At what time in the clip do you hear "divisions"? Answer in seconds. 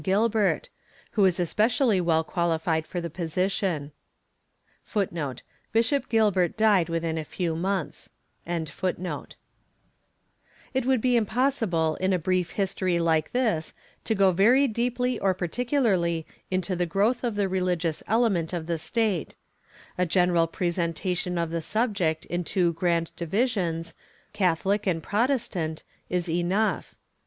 23.15-23.93